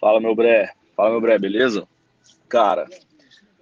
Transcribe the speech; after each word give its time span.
Fala, 0.00 0.18
meu 0.18 0.34
Bré. 0.34 0.72
Fala, 0.96 1.10
meu 1.10 1.20
Bré, 1.20 1.38
beleza? 1.38 1.86
Cara, 2.48 2.88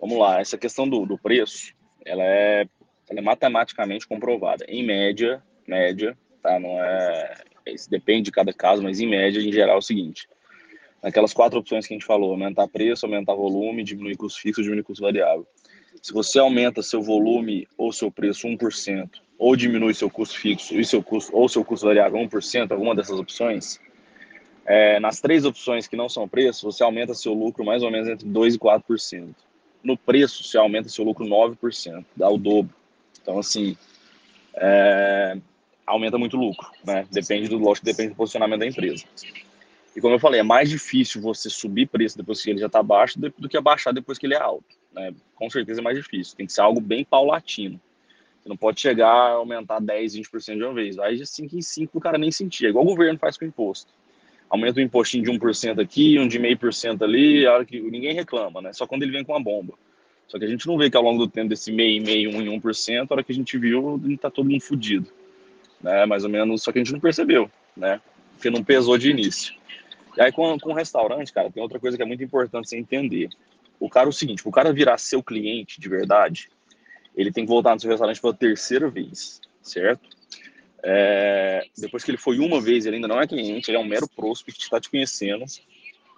vamos 0.01 0.17
lá. 0.17 0.41
Essa 0.41 0.57
questão 0.57 0.89
do, 0.89 1.05
do 1.05 1.19
preço, 1.19 1.75
ela 2.07 2.23
é, 2.23 2.69
ela 3.11 3.19
é 3.19 3.23
matematicamente 3.23 4.07
comprovada. 4.07 4.65
Em 4.69 4.87
média, 4.87 5.43
média, 5.67 6.17
tá? 6.41 6.61
Não 6.61 6.81
é... 6.81 7.43
Isso 7.67 7.91
depende 7.91 8.23
de 8.23 8.31
cada 8.31 8.53
caso, 8.53 8.83
mas 8.83 9.01
em 9.01 9.07
média, 9.09 9.41
em 9.41 9.53
geral, 9.53 9.75
é 9.75 9.79
o 9.79 9.83
seguinte. 9.83 10.29
Naquelas 11.03 11.35
quatro 11.35 11.59
opções 11.59 11.87
que 11.87 11.93
a 11.93 11.97
gente 11.97 12.07
falou, 12.07 12.31
aumentar 12.31 12.69
preço, 12.69 13.05
aumentar 13.05 13.35
volume, 13.35 13.83
diminuir 13.83 14.17
custo 14.17 14.41
fixo, 14.41 14.63
diminuir 14.63 14.85
custo 14.85 15.03
variável. 15.03 15.47
Se 16.01 16.13
você 16.13 16.39
aumenta 16.39 16.83
seu 16.83 17.03
volume 17.03 17.67
ou 17.77 17.93
seu 17.93 18.11
preço 18.13 18.47
1%, 18.47 19.11
ou 19.37 19.57
diminui 19.57 19.93
seu 19.93 20.09
custo 20.09 20.39
fixo 20.39 20.79
e 20.79 20.85
seu 20.85 21.03
custo, 21.03 21.37
ou 21.37 21.49
seu 21.49 21.65
custo 21.65 21.87
variável 21.87 22.19
1%, 22.19 22.71
alguma 22.71 22.95
dessas 22.95 23.19
opções, 23.19 23.81
é, 24.69 25.01
nas 25.01 25.19
três 25.19 25.47
opções 25.47 25.89
que 25.89 25.97
não 25.97 26.11
são 26.11 26.29
preço, 26.29 26.71
você 26.71 26.83
aumenta 26.83 27.15
seu 27.15 27.33
lucro 27.33 27.65
mais 27.65 27.83
ou 27.83 27.91
menos 27.91 28.07
entre 28.07 28.29
2% 28.29 28.55
e 28.55 28.59
4%. 28.59 29.35
No 29.83 29.97
preço, 29.97 30.45
você 30.45 30.59
aumenta 30.59 30.91
seu 30.91 31.07
lucro 31.07 31.25
9%, 31.25 32.05
dá 32.15 32.29
o 32.29 32.37
dobro. 32.37 32.75
Então, 33.23 33.39
assim, 33.39 33.79
é, 34.55 35.39
aumenta 35.87 36.19
muito 36.19 36.37
o 36.37 36.41
lucro, 36.41 36.69
né? 36.85 37.07
Depende 37.11 37.49
do, 37.49 37.57
lógico, 37.57 37.87
depende 37.87 38.11
do 38.11 38.17
posicionamento 38.17 38.61
da 38.61 38.67
empresa. 38.67 39.05
E 39.97 40.03
como 40.03 40.15
eu 40.15 40.19
falei, 40.19 40.41
é 40.41 40.45
mais 40.45 40.69
difícil 40.69 41.23
você 41.23 41.49
subir 41.49 41.87
preço 41.87 42.19
depois 42.19 42.43
que 42.43 42.51
ele 42.51 42.61
já 42.61 42.67
está 42.67 42.83
baixo 42.83 43.19
do 43.19 43.49
que 43.49 43.57
abaixar 43.57 43.95
depois 43.95 44.19
que 44.19 44.27
ele 44.27 44.35
é 44.35 44.39
alto. 44.39 44.77
Né? 44.93 45.15
Com 45.35 45.49
certeza 45.49 45.81
é 45.81 45.83
mais 45.83 45.97
difícil. 45.97 46.37
Tem 46.37 46.45
que 46.45 46.53
ser 46.53 46.61
algo 46.61 46.79
bem 46.79 47.07
paulatino. 47.07 47.81
Você 48.43 48.49
não 48.51 48.57
pode 48.57 48.83
chegar 48.83 49.09
a 49.09 49.31
aumentar 49.31 49.81
10, 49.81 50.15
20% 50.17 50.57
de 50.57 50.63
uma 50.63 50.75
vez. 50.75 50.97
Vai 50.97 51.15
de 51.15 51.25
5 51.25 51.57
em 51.57 51.63
5 51.63 51.97
o 51.97 52.01
cara 52.01 52.19
nem 52.19 52.31
sentir. 52.31 52.67
É 52.67 52.69
igual 52.69 52.85
o 52.85 52.89
governo 52.89 53.19
faz 53.19 53.39
com 53.39 53.47
o 53.47 53.49
imposto 53.49 53.98
aumenta 54.51 54.81
o 54.81 54.83
impostinho 54.83 55.25
de 55.25 55.31
1% 55.31 55.81
aqui, 55.81 56.19
um 56.19 56.27
de 56.27 56.39
meio 56.39 56.57
por 56.59 56.73
cento 56.73 57.05
ali, 57.05 57.47
a 57.47 57.53
hora 57.53 57.65
que 57.65 57.81
ninguém 57.81 58.15
reclama, 58.15 58.61
né? 58.61 58.73
Só 58.73 58.87
quando 58.87 59.03
ele 59.03 59.13
vem 59.13 59.25
com 59.25 59.33
uma 59.33 59.43
bomba. 59.43 59.75
Só 60.27 60.39
que 60.39 60.45
a 60.45 60.49
gente 60.49 60.67
não 60.67 60.77
vê 60.77 60.91
que 60.91 60.97
ao 60.97 61.03
longo 61.03 61.27
do 61.27 61.31
tempo 61.31 61.49
desse 61.49 61.73
meio, 61.73 62.03
meio, 62.03 62.31
um 62.31 62.43
e 62.43 62.47
1%, 62.47 63.07
a 63.09 63.15
hora 63.15 63.23
que 63.23 63.33
a 63.33 63.35
gente 63.35 63.57
viu, 63.57 64.01
tá 64.21 64.31
todo 64.31 64.49
mundo 64.49 64.61
fudido. 64.61 65.09
Né? 65.81 66.05
Mais 66.07 66.25
ou 66.25 66.31
menos, 66.31 66.63
só 66.63 66.73
que 66.73 66.79
a 66.79 66.85
gente 66.85 66.93
não 66.93 67.01
percebeu, 67.01 67.51
né? 67.77 68.01
Porque 68.35 68.51
não 68.51 68.63
pesou 68.63 68.99
de 68.99 69.11
início. 69.11 69.55
E 70.17 70.21
aí 70.21 70.33
com, 70.33 70.59
com 70.59 70.71
o 70.71 70.75
restaurante, 70.75 71.33
cara, 71.33 71.51
tem 71.51 71.63
outra 71.63 71.79
coisa 71.79 71.97
que 71.97 72.03
é 72.03 72.07
muito 72.07 72.23
importante 72.23 72.69
você 72.69 72.77
entender. 72.77 73.29
O 73.81 73.89
cara 73.89 74.09
o 74.09 74.13
seguinte, 74.13 74.43
o 74.45 74.51
cara 74.51 74.73
virar 74.73 74.99
seu 74.99 75.23
cliente 75.23 75.81
de 75.81 75.89
verdade, 75.89 76.51
ele 77.17 77.33
tem 77.33 77.45
que 77.45 77.51
voltar 77.51 77.75
no 77.75 77.81
seu 77.81 77.91
restaurante 77.91 78.21
pela 78.21 78.35
terceira 78.35 78.91
vez, 78.91 79.41
certo? 79.63 80.18
É, 80.83 81.67
depois 81.77 82.05
que 82.05 82.11
ele 82.11 82.19
foi 82.19 82.39
uma 82.39 82.61
vez, 82.61 82.87
ele 82.87 82.97
ainda 82.97 83.09
não 83.09 83.21
é 83.21 83.27
cliente, 83.27 83.71
ele 83.71 83.77
é 83.77 83.81
um 83.81 83.87
mero 83.87 84.09
prospect, 84.09 84.61
está 84.61 84.81
te 84.81 84.91
conhecendo. 84.91 85.45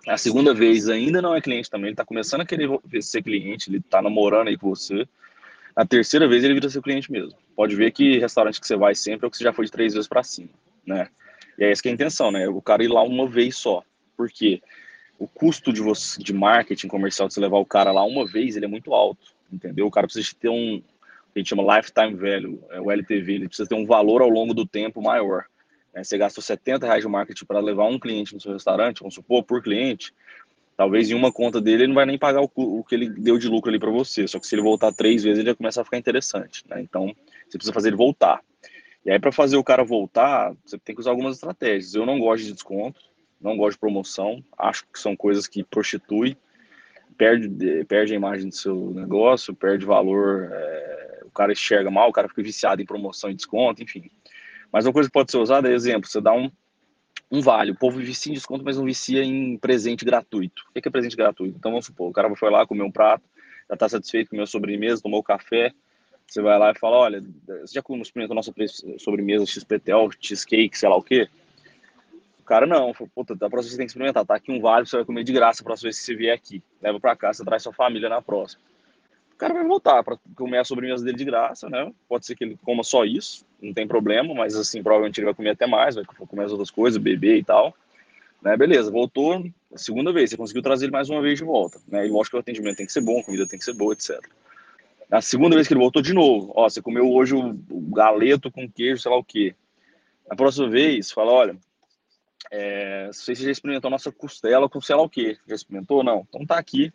A 0.06 0.16
segunda 0.16 0.54
vez 0.54 0.88
ainda 0.88 1.20
não 1.20 1.34
é 1.34 1.40
cliente 1.40 1.70
também, 1.70 1.88
ele 1.88 1.92
está 1.92 2.04
começando 2.04 2.42
a 2.42 2.46
querer 2.46 2.68
ser 3.00 3.22
cliente, 3.22 3.70
ele 3.70 3.78
está 3.78 4.00
namorando 4.00 4.48
aí 4.48 4.56
com 4.56 4.68
você. 4.68 5.06
A 5.74 5.86
terceira 5.86 6.26
vez 6.26 6.42
ele 6.42 6.54
vira 6.54 6.68
seu 6.68 6.82
cliente 6.82 7.10
mesmo. 7.12 7.36
Pode 7.54 7.74
ver 7.76 7.90
que 7.92 8.18
restaurante 8.18 8.60
que 8.60 8.66
você 8.66 8.76
vai 8.76 8.94
sempre 8.94 9.26
é 9.26 9.28
o 9.28 9.30
que 9.30 9.36
você 9.36 9.44
já 9.44 9.52
foi 9.52 9.66
de 9.66 9.70
três 9.70 9.94
vezes 9.94 10.08
para 10.08 10.22
cima, 10.22 10.50
né? 10.86 11.08
E 11.58 11.64
é 11.64 11.70
essa 11.70 11.82
que 11.82 11.88
é 11.88 11.90
a 11.90 11.94
intenção, 11.94 12.30
né? 12.30 12.48
O 12.48 12.60
cara 12.60 12.82
ir 12.82 12.88
lá 12.88 13.02
uma 13.02 13.28
vez 13.28 13.56
só. 13.56 13.82
Por 14.16 14.30
quê? 14.30 14.62
O 15.18 15.28
custo 15.28 15.72
de 15.72 15.82
você 15.82 16.22
de 16.22 16.32
marketing 16.32 16.88
comercial 16.88 17.28
de 17.28 17.34
você 17.34 17.40
levar 17.40 17.58
o 17.58 17.66
cara 17.66 17.92
lá 17.92 18.02
uma 18.04 18.26
vez, 18.26 18.56
ele 18.56 18.64
é 18.64 18.68
muito 18.68 18.94
alto, 18.94 19.34
entendeu? 19.52 19.86
O 19.86 19.90
cara 19.90 20.06
precisa 20.06 20.34
ter 20.38 20.48
um, 20.48 20.82
a 21.34 21.38
gente 21.38 21.48
chama 21.48 21.76
lifetime 21.76 22.14
value, 22.14 22.62
é 22.70 22.80
o 22.80 22.90
LTV, 22.90 23.32
ele 23.32 23.48
precisa 23.48 23.68
ter 23.68 23.74
um 23.74 23.86
valor 23.86 24.22
ao 24.22 24.28
longo 24.28 24.52
do 24.52 24.66
tempo 24.66 25.00
maior. 25.00 25.44
É, 25.94 26.04
você 26.04 26.16
gastou 26.16 26.42
70 26.42 26.86
reais 26.86 27.02
de 27.02 27.08
marketing 27.08 27.44
para 27.44 27.60
levar 27.60 27.86
um 27.86 27.98
cliente 27.98 28.34
no 28.34 28.40
seu 28.40 28.52
restaurante, 28.52 29.00
vamos 29.00 29.14
supor, 29.14 29.42
por 29.42 29.62
cliente, 29.62 30.12
talvez 30.76 31.10
em 31.10 31.14
uma 31.14 31.32
conta 31.32 31.60
dele 31.60 31.82
ele 31.82 31.88
não 31.88 31.94
vai 31.94 32.06
nem 32.06 32.18
pagar 32.18 32.42
o, 32.42 32.50
o 32.54 32.84
que 32.84 32.94
ele 32.94 33.08
deu 33.10 33.38
de 33.38 33.48
lucro 33.48 33.70
ali 33.70 33.78
para 33.78 33.90
você, 33.90 34.26
só 34.26 34.38
que 34.38 34.46
se 34.46 34.54
ele 34.54 34.62
voltar 34.62 34.92
três 34.92 35.22
vezes 35.22 35.38
ele 35.38 35.50
já 35.50 35.54
começa 35.54 35.80
a 35.80 35.84
ficar 35.84 35.98
interessante, 35.98 36.64
né? 36.68 36.80
Então, 36.80 37.14
você 37.48 37.58
precisa 37.58 37.72
fazer 37.72 37.88
ele 37.88 37.96
voltar. 37.96 38.40
E 39.04 39.10
aí, 39.10 39.18
para 39.18 39.32
fazer 39.32 39.56
o 39.56 39.64
cara 39.64 39.82
voltar, 39.82 40.54
você 40.64 40.78
tem 40.78 40.94
que 40.94 41.00
usar 41.00 41.10
algumas 41.10 41.36
estratégias. 41.36 41.94
Eu 41.94 42.04
não 42.04 42.18
gosto 42.18 42.44
de 42.44 42.52
desconto, 42.52 43.00
não 43.40 43.56
gosto 43.56 43.76
de 43.76 43.80
promoção, 43.80 44.44
acho 44.58 44.84
que 44.92 44.98
são 44.98 45.16
coisas 45.16 45.46
que 45.46 45.64
prostituem, 45.64 46.36
perde, 47.16 47.84
perde 47.86 48.12
a 48.12 48.16
imagem 48.16 48.48
do 48.48 48.54
seu 48.54 48.90
negócio, 48.90 49.54
perde 49.54 49.86
valor 49.86 50.50
é, 50.52 50.99
o 51.30 51.34
cara 51.34 51.52
enxerga 51.52 51.90
mal, 51.90 52.08
o 52.08 52.12
cara 52.12 52.28
fica 52.28 52.42
viciado 52.42 52.82
em 52.82 52.84
promoção 52.84 53.30
e 53.30 53.34
desconto, 53.34 53.82
enfim. 53.82 54.10
Mas 54.72 54.84
uma 54.84 54.92
coisa 54.92 55.08
que 55.08 55.12
pode 55.12 55.30
ser 55.30 55.38
usada 55.38 55.70
é, 55.70 55.72
exemplo, 55.72 56.08
você 56.08 56.20
dá 56.20 56.32
um, 56.32 56.50
um 57.30 57.40
vale. 57.40 57.72
O 57.72 57.76
povo 57.76 57.98
vicia 57.98 58.30
em 58.30 58.34
desconto, 58.34 58.64
mas 58.64 58.76
não 58.76 58.84
vicia 58.84 59.24
em 59.24 59.56
presente 59.56 60.04
gratuito. 60.04 60.62
O 60.68 60.80
que 60.80 60.86
é 60.86 60.90
presente 60.90 61.16
gratuito? 61.16 61.56
Então, 61.56 61.70
vamos 61.70 61.86
supor, 61.86 62.10
o 62.10 62.12
cara 62.12 62.34
foi 62.36 62.50
lá, 62.50 62.66
comer 62.66 62.82
um 62.82 62.90
prato, 62.90 63.24
já 63.68 63.74
está 63.74 63.88
satisfeito 63.88 64.30
com 64.30 64.40
a 64.40 64.46
sobremesa, 64.46 65.02
tomou 65.02 65.22
café, 65.22 65.72
você 66.26 66.40
vai 66.40 66.58
lá 66.58 66.70
e 66.70 66.78
fala, 66.78 66.96
olha, 66.96 67.24
você 67.46 67.74
já 67.74 67.82
experimentou 68.00 68.34
nossa 68.34 68.52
sobremesa 68.98 69.46
XPTL, 69.46 70.10
cheesecake, 70.20 70.78
sei 70.78 70.88
lá 70.88 70.96
o 70.96 71.02
quê? 71.02 71.28
O 72.38 72.42
cara 72.44 72.66
não, 72.66 72.92
puta, 73.14 73.34
da 73.34 73.48
próxima 73.48 73.72
você 73.72 73.76
tem 73.76 73.86
que 73.86 73.90
experimentar, 73.90 74.24
tá 74.24 74.34
aqui 74.34 74.50
um 74.50 74.60
vale, 74.60 74.86
você 74.86 74.96
vai 74.96 75.04
comer 75.04 75.24
de 75.24 75.32
graça 75.32 75.62
a 75.62 75.64
próxima 75.64 75.86
vez 75.86 75.98
que 75.98 76.04
você 76.04 76.14
vier 76.14 76.34
aqui. 76.34 76.62
Leva 76.82 76.98
para 76.98 77.14
casa, 77.14 77.44
traz 77.44 77.62
sua 77.62 77.72
família 77.72 78.08
na 78.08 78.20
próxima 78.20 78.69
cara 79.40 79.54
vai 79.54 79.64
voltar 79.64 80.04
para 80.04 80.18
comer 80.36 80.58
a 80.58 80.64
sobremesa 80.64 81.02
dele 81.02 81.16
de 81.16 81.24
graça, 81.24 81.68
né? 81.68 81.90
Pode 82.06 82.26
ser 82.26 82.36
que 82.36 82.44
ele 82.44 82.58
coma 82.62 82.84
só 82.84 83.04
isso, 83.04 83.46
não 83.60 83.72
tem 83.72 83.88
problema, 83.88 84.34
mas 84.34 84.54
assim, 84.54 84.82
provavelmente 84.82 85.18
ele 85.18 85.24
vai 85.24 85.34
comer 85.34 85.50
até 85.50 85.66
mais, 85.66 85.94
vai 85.94 86.04
comer 86.04 86.44
as 86.44 86.52
outras 86.52 86.70
coisas, 86.70 87.02
beber 87.02 87.38
e 87.38 87.44
tal. 87.44 87.74
Né? 88.42 88.56
Beleza, 88.56 88.90
voltou 88.90 89.50
segunda 89.76 90.12
vez, 90.12 90.30
você 90.30 90.36
conseguiu 90.36 90.62
trazer 90.62 90.86
ele 90.86 90.92
mais 90.92 91.08
uma 91.08 91.22
vez 91.22 91.38
de 91.38 91.44
volta, 91.44 91.80
né? 91.88 92.06
E 92.06 92.10
lógico 92.10 92.32
que 92.32 92.36
o 92.36 92.40
atendimento 92.40 92.76
tem 92.76 92.86
que 92.86 92.92
ser 92.92 93.00
bom, 93.00 93.20
a 93.20 93.24
comida 93.24 93.46
tem 93.46 93.58
que 93.58 93.64
ser 93.64 93.72
boa, 93.72 93.92
etc. 93.92 94.20
Na 95.08 95.20
segunda 95.20 95.56
vez 95.56 95.66
que 95.66 95.72
ele 95.72 95.80
voltou 95.80 96.02
de 96.02 96.12
novo, 96.12 96.52
ó, 96.54 96.68
você 96.68 96.82
comeu 96.82 97.10
hoje 97.10 97.34
o, 97.34 97.54
galeto 97.92 98.50
com 98.50 98.70
queijo, 98.70 99.00
sei 99.00 99.10
lá 99.10 99.16
o 99.16 99.24
quê. 99.24 99.54
Na 100.28 100.36
próxima 100.36 100.68
vez, 100.68 101.10
fala, 101.10 101.32
olha, 101.32 101.56
é, 102.50 103.06
não 103.06 103.12
sei 103.12 103.34
se 103.34 103.44
já 103.44 103.50
experimentou 103.50 103.88
a 103.88 103.92
nossa 103.92 104.12
costela 104.12 104.68
com 104.68 104.80
sei 104.80 104.96
lá 104.96 105.02
o 105.02 105.08
quê. 105.08 105.36
Já 105.46 105.54
experimentou? 105.54 106.04
Não. 106.04 106.26
Então 106.28 106.44
tá 106.46 106.58
aqui 106.58 106.92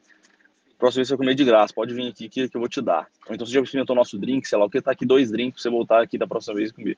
próxima 0.77 0.99
vez 0.99 1.07
você 1.07 1.17
comer 1.17 1.35
de 1.35 1.43
graça, 1.43 1.73
pode 1.73 1.93
vir 1.93 2.07
aqui 2.07 2.29
que, 2.29 2.49
que 2.49 2.55
eu 2.57 2.59
vou 2.59 2.69
te 2.69 2.81
dar. 2.81 3.07
Então 3.29 3.45
você 3.45 3.53
já 3.53 3.61
experimentou 3.61 3.95
nosso 3.95 4.17
drink, 4.17 4.47
sei 4.47 4.57
lá 4.57 4.65
o 4.65 4.69
que, 4.69 4.81
tá 4.81 4.91
aqui 4.91 5.05
dois 5.05 5.31
drinks 5.31 5.61
pra 5.61 5.63
você 5.63 5.69
voltar 5.69 6.01
aqui 6.01 6.17
da 6.17 6.27
próxima 6.27 6.55
vez 6.55 6.69
e 6.69 6.73
comer. 6.73 6.97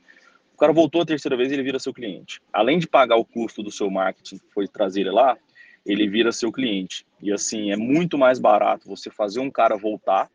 O 0.54 0.58
cara 0.58 0.74
voltou 0.74 1.02
a 1.02 1.06
terceira 1.06 1.38
vez, 1.38 1.52
ele 1.52 1.62
vira 1.62 1.78
seu 1.78 1.94
cliente. 1.94 2.42
Além 2.52 2.80
de 2.80 2.88
pagar 2.88 3.16
o 3.16 3.24
custo 3.24 3.62
do 3.62 3.72
seu 3.72 3.92
marketing, 3.92 4.38
que 4.40 4.54
foi 4.54 4.68
trazer 4.68 5.02
ele 5.02 5.12
lá, 5.12 5.38
ele 5.86 6.08
vira 6.08 6.32
seu 6.32 6.52
cliente. 6.52 7.06
E 7.22 7.32
assim, 7.32 7.72
é 7.72 7.78
muito 7.78 8.18
mais 8.18 8.40
barato 8.40 8.88
você 8.88 9.10
fazer 9.12 9.40
um 9.40 9.52
cara 9.52 9.78
voltar 9.78 10.30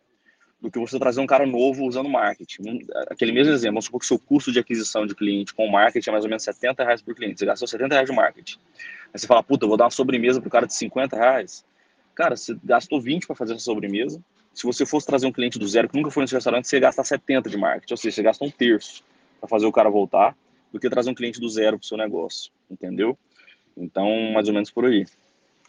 do 0.60 0.70
que 0.70 0.78
você 0.78 0.96
trazer 0.96 1.20
um 1.20 1.26
cara 1.26 1.44
novo 1.44 1.84
usando 1.84 2.08
marketing. 2.08 2.86
Aquele 3.10 3.32
mesmo 3.32 3.52
exemplo, 3.52 3.74
vamos 3.74 3.86
supor 3.86 3.98
que 3.98 4.04
o 4.04 4.08
seu 4.08 4.18
custo 4.18 4.52
de 4.52 4.60
aquisição 4.60 5.04
de 5.04 5.14
cliente 5.14 5.52
com 5.52 5.66
marketing 5.66 6.08
é 6.08 6.12
mais 6.12 6.24
ou 6.24 6.30
menos 6.30 6.44
70 6.44 6.84
reais 6.84 7.02
por 7.02 7.16
cliente. 7.16 7.40
Você 7.40 7.46
gastou 7.46 7.66
70 7.66 7.92
reais 7.92 8.08
de 8.08 8.14
marketing. 8.14 8.58
Aí 9.12 9.18
você 9.18 9.26
fala, 9.26 9.42
puta, 9.42 9.64
eu 9.64 9.68
vou 9.68 9.76
dar 9.76 9.86
uma 9.86 9.90
sobremesa 9.90 10.40
pro 10.40 10.48
cara 10.48 10.66
de 10.66 10.74
50 10.74 11.16
reais. 11.16 11.64
Cara, 12.14 12.36
você 12.36 12.56
gastou 12.62 13.00
20 13.00 13.26
para 13.26 13.36
fazer 13.36 13.54
essa 13.54 13.64
sobremesa. 13.64 14.22
Se 14.52 14.64
você 14.64 14.84
fosse 14.84 15.06
trazer 15.06 15.26
um 15.26 15.32
cliente 15.32 15.58
do 15.58 15.66
zero 15.66 15.88
que 15.88 15.96
nunca 15.96 16.10
foi 16.10 16.22
nesse 16.22 16.34
restaurante, 16.34 16.68
você 16.68 16.76
ia 16.76 16.80
gastar 16.80 17.04
70 17.04 17.48
de 17.48 17.56
marketing. 17.56 17.92
Ou 17.92 17.96
seja, 17.96 18.14
você 18.14 18.22
gasta 18.22 18.44
um 18.44 18.50
terço 18.50 19.02
para 19.40 19.48
fazer 19.48 19.66
o 19.66 19.72
cara 19.72 19.88
voltar 19.88 20.36
do 20.72 20.78
que 20.78 20.90
trazer 20.90 21.10
um 21.10 21.14
cliente 21.14 21.40
do 21.40 21.48
zero 21.48 21.78
para 21.78 21.84
o 21.84 21.86
seu 21.86 21.96
negócio. 21.96 22.52
Entendeu? 22.70 23.18
Então, 23.76 24.08
mais 24.32 24.48
ou 24.48 24.54
menos 24.54 24.70
por 24.70 24.84
aí. 24.84 25.06